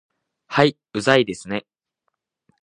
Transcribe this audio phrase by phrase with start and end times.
[0.47, 1.67] はい、うざいですね